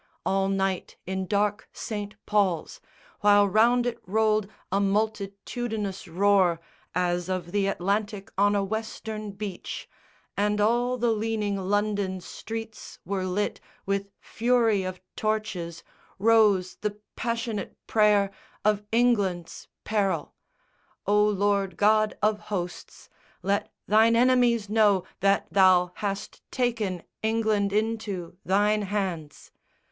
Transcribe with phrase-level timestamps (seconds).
[0.25, 2.15] All night in dark St.
[2.25, 2.81] Paul's,
[3.19, 6.59] While round it rolled a multitudinous roar
[6.95, 9.87] As of the Atlantic on a Western beach,
[10.35, 15.83] And all the leaning London streets were lit With fury of torches,
[16.17, 18.31] rose the passionate prayer
[18.65, 20.33] Of England's peril:
[21.07, 23.07] _O Lord God of Hosts,
[23.43, 29.51] Let Thine enemies know that Thou hast taken England into Thine hands!